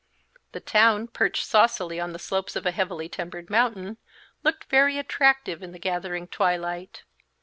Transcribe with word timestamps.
The 0.53 0.59
town, 0.59 1.09
perched 1.09 1.45
saucily 1.45 1.99
on 1.99 2.11
the 2.11 2.17
slopes 2.17 2.55
of 2.55 2.65
a 2.65 2.71
heavily 2.71 3.07
timbered 3.07 3.51
mountain, 3.51 3.97
looked 4.43 4.63
very 4.63 4.97
attractive 4.97 5.61
in 5.61 5.73
the 5.73 5.77
gathering 5.77 6.27
twilight. 6.27 7.03